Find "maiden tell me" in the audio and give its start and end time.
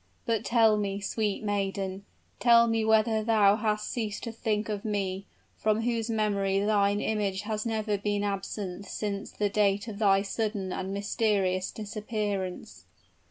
1.43-2.83